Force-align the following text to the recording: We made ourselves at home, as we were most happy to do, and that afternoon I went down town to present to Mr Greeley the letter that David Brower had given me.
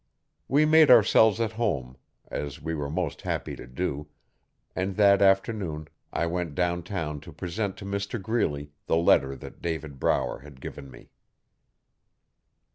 We 0.47 0.65
made 0.65 0.89
ourselves 0.89 1.39
at 1.39 1.51
home, 1.51 1.95
as 2.29 2.59
we 2.59 2.73
were 2.73 2.89
most 2.89 3.21
happy 3.21 3.55
to 3.55 3.67
do, 3.67 4.07
and 4.75 4.95
that 4.95 5.21
afternoon 5.21 5.89
I 6.11 6.25
went 6.25 6.55
down 6.55 6.81
town 6.81 7.19
to 7.21 7.31
present 7.31 7.77
to 7.77 7.85
Mr 7.85 8.19
Greeley 8.19 8.71
the 8.87 8.97
letter 8.97 9.35
that 9.35 9.61
David 9.61 9.99
Brower 9.99 10.39
had 10.39 10.59
given 10.59 10.89
me. 10.89 11.11